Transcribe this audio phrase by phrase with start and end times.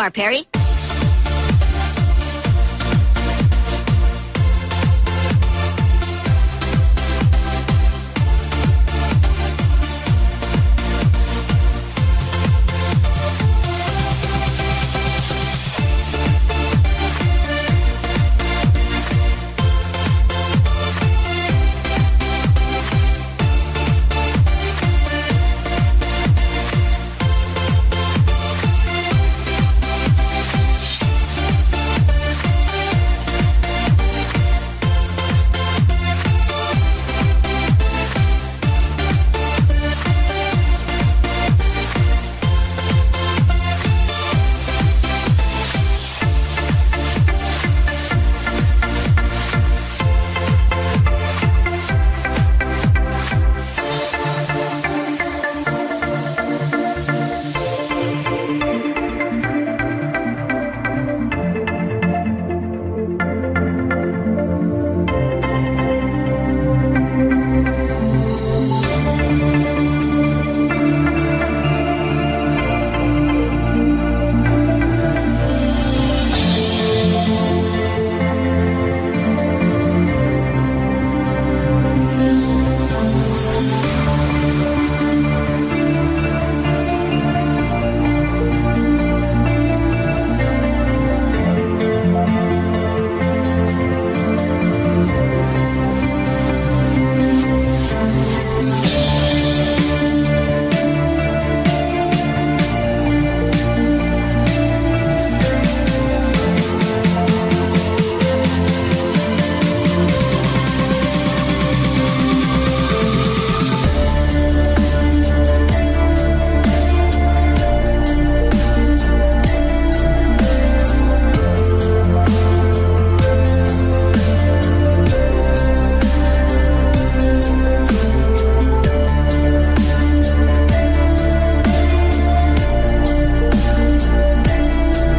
[0.00, 0.59] are, Perry.